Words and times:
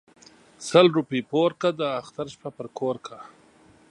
ـ 0.35 0.67
سل 0.67 0.85
روپۍ 0.97 1.21
پوره 1.29 1.55
كه 1.61 1.69
داختر 1.79 2.27
شپه 2.33 2.49
په 2.57 2.65
كور 2.77 2.95
كه. 3.05 3.17